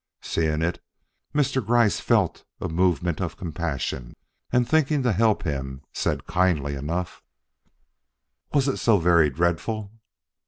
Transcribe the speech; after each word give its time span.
Seeing 0.23 0.63
it, 0.63 0.83
Mr. 1.31 1.63
Gryce 1.63 1.99
felt 1.99 2.43
a 2.59 2.67
movement 2.67 3.21
of 3.21 3.37
compassion, 3.37 4.15
and 4.51 4.67
thinking 4.67 5.03
to 5.03 5.11
help 5.11 5.43
him, 5.43 5.83
said 5.93 6.25
kindly 6.25 6.73
enough: 6.73 7.21
"Was 8.51 8.67
it 8.67 8.77
so 8.77 8.97
very 8.97 9.29
dreadful?" 9.29 9.91